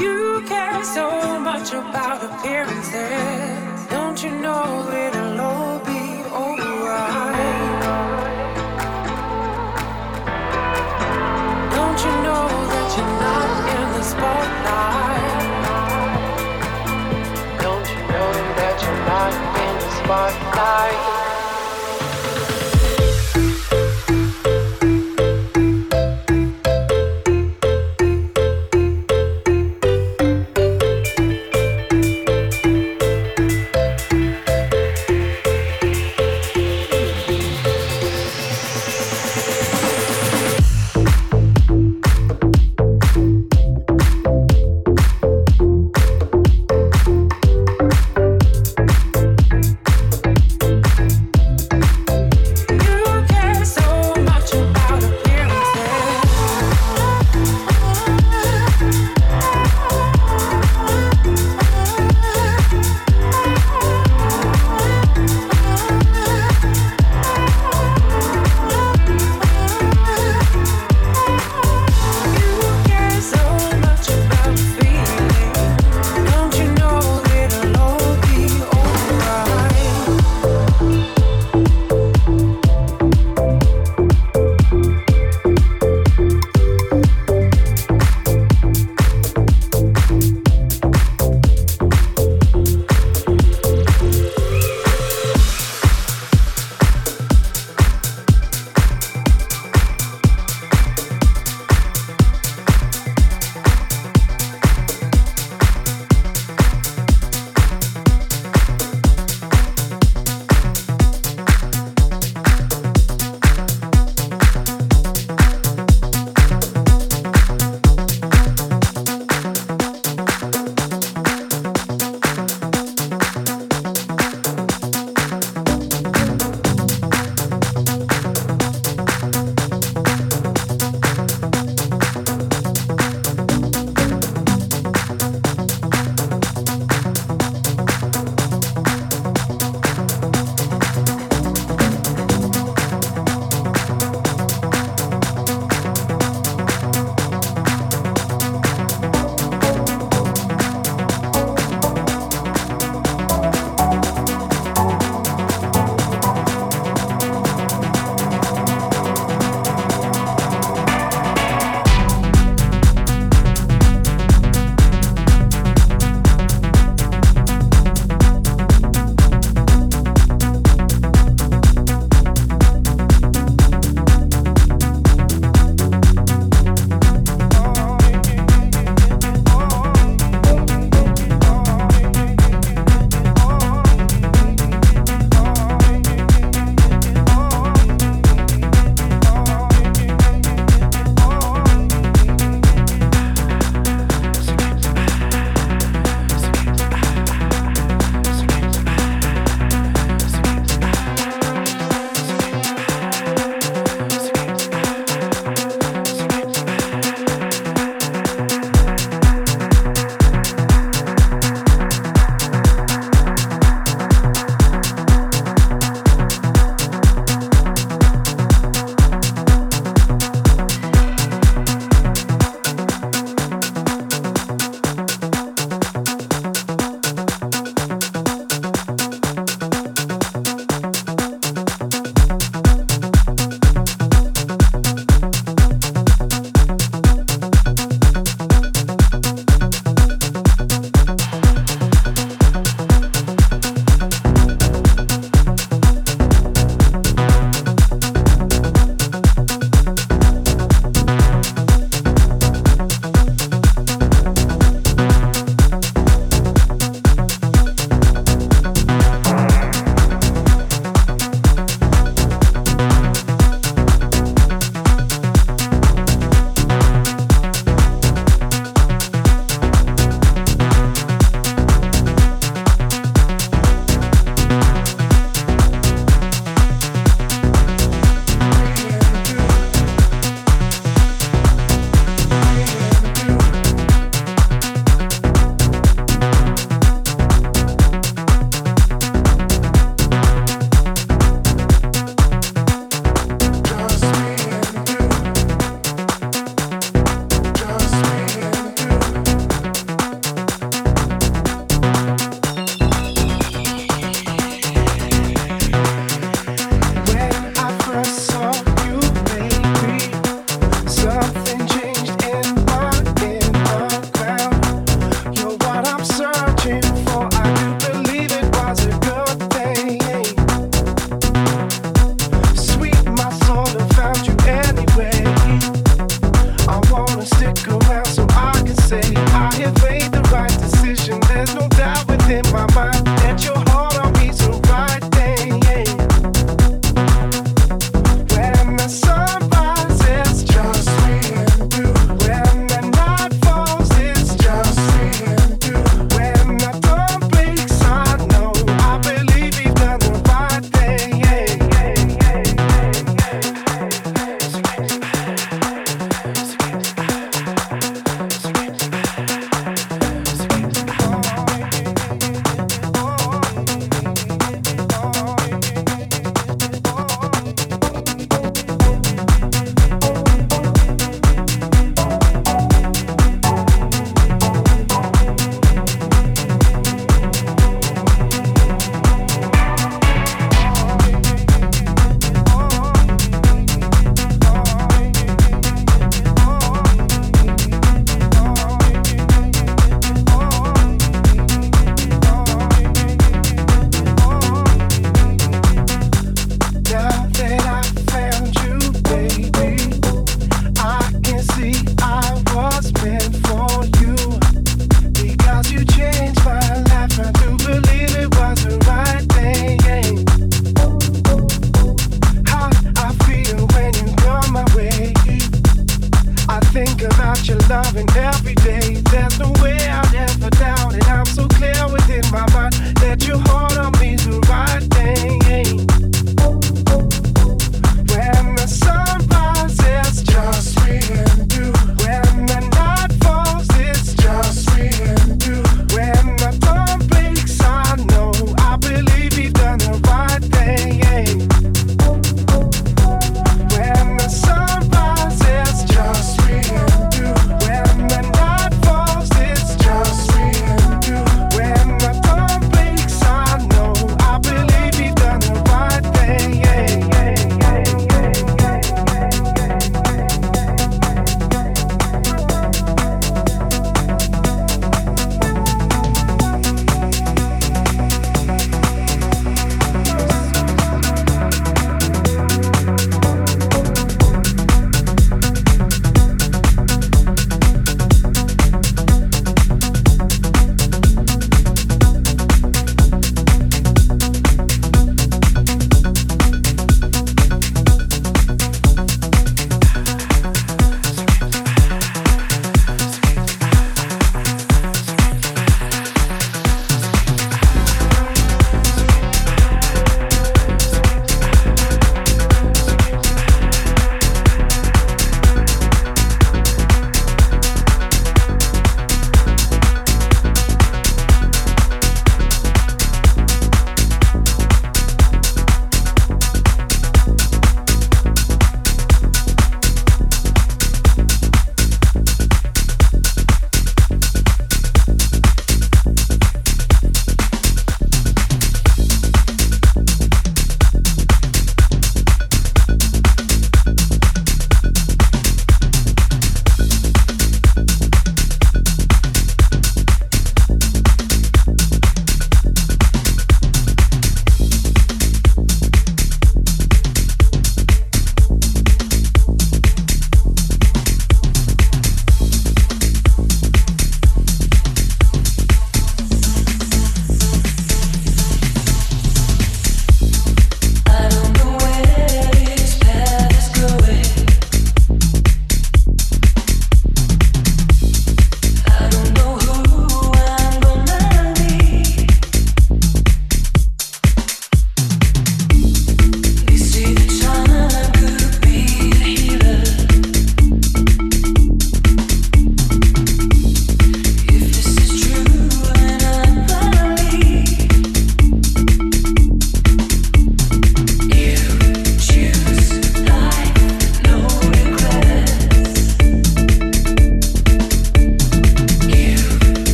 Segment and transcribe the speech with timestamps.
[0.00, 3.86] You care so much about appearances.
[3.90, 7.82] Don't you know it'll all be alright?
[11.76, 14.59] Don't you know that you're not in the spotlight?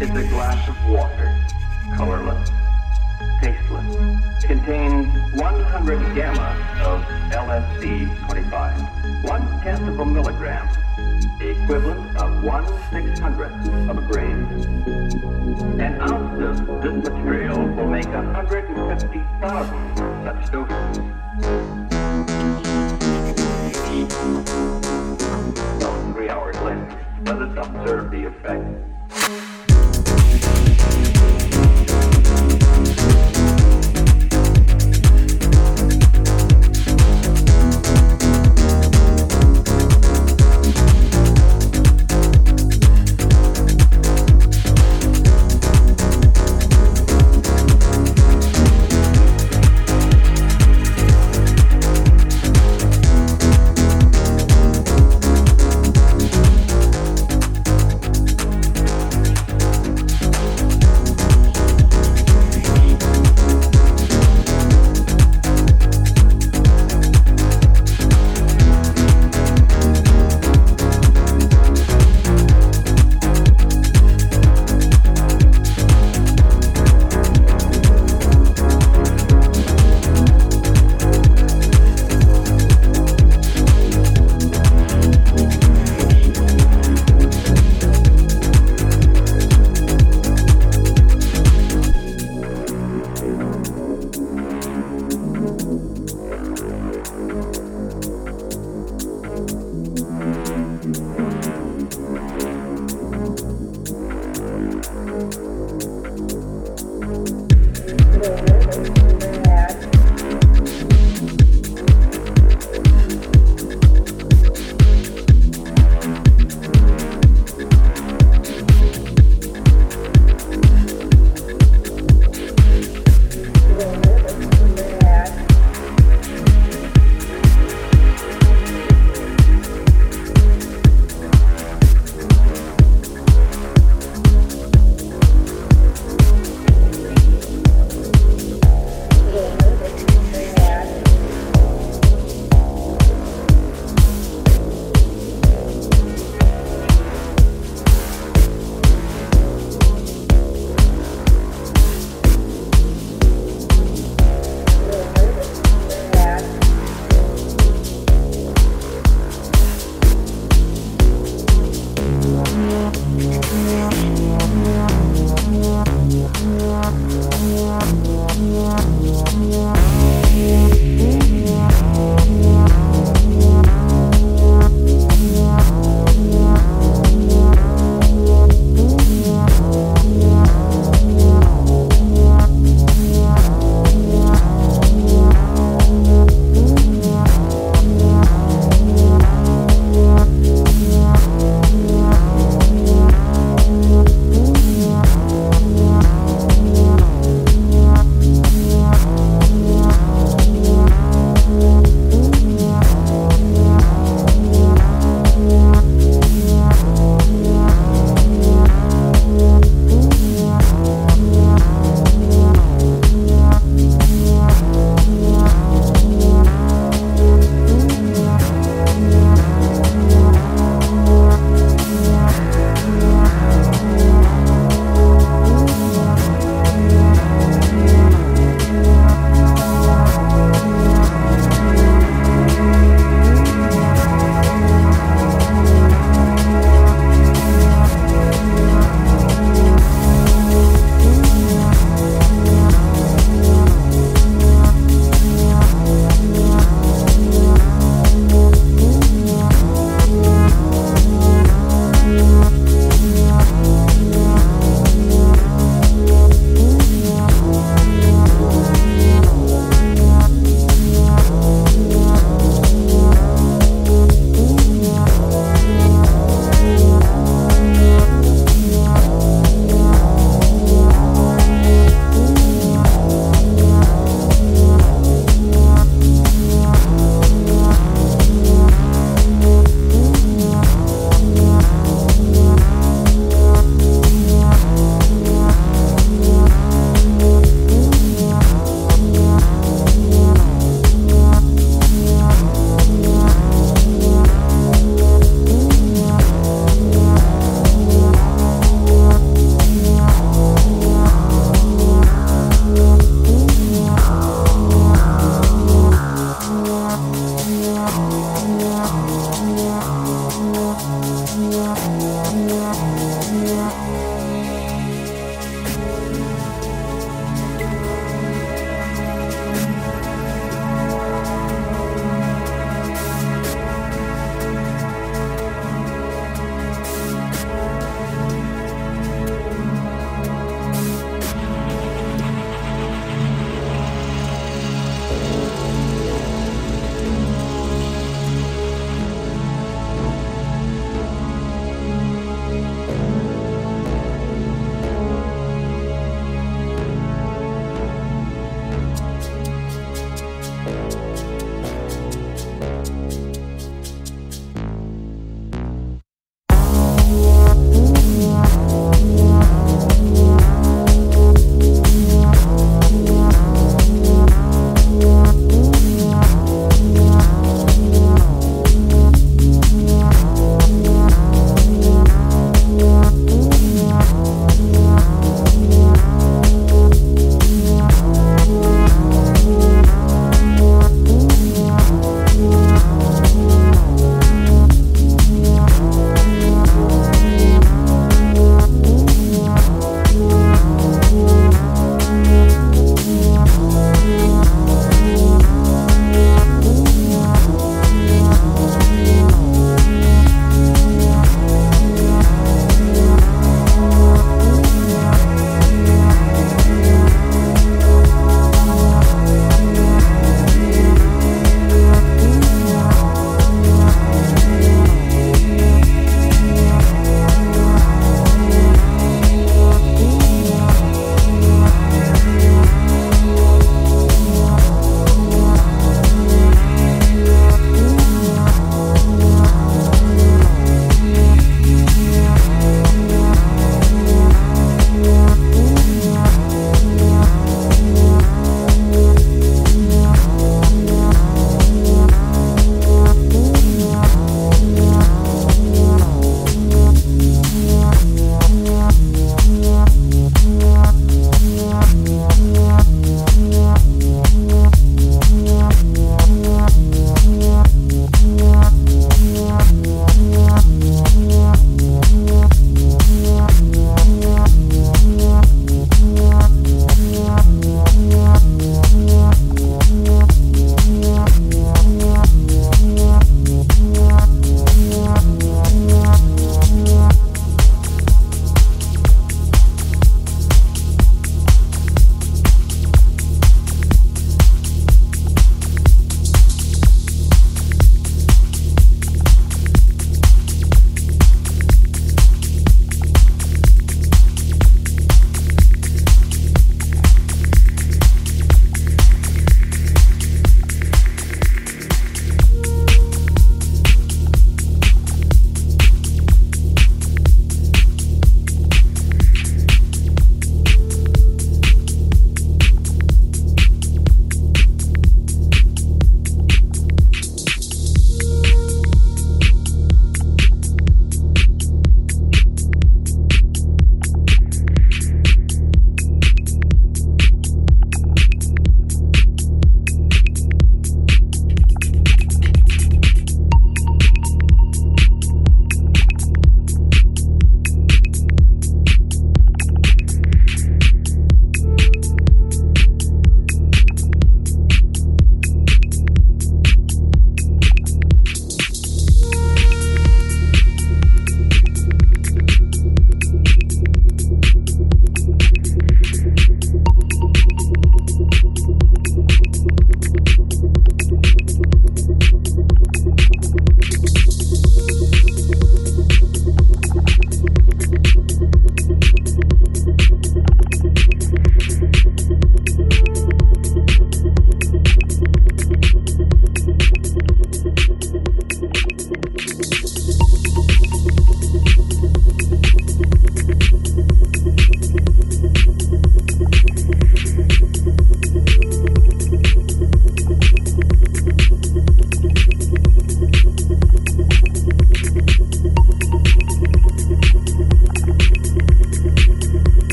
[0.00, 1.36] Is a glass of water,
[1.94, 2.48] colorless,
[3.42, 4.42] tasteless.
[4.42, 10.66] Contains 100 gamma of LSD-25, one tenth of a milligram,
[11.38, 13.52] the equivalent of one six hundredth
[13.90, 14.46] of a grain.
[15.78, 20.98] An ounce of this material will make 150,000 such doses.
[25.76, 26.88] About three hours later,
[27.26, 29.49] let us observe the effect.